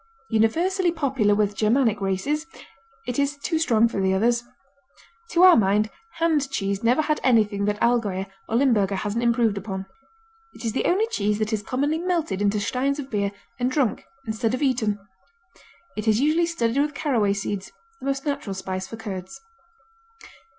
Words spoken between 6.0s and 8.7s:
Hand cheese never had anything that Allgäuer or